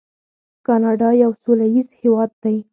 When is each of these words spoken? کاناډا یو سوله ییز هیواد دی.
کاناډا 0.65 1.09
یو 1.23 1.31
سوله 1.41 1.65
ییز 1.75 1.89
هیواد 2.01 2.29
دی. 2.43 2.55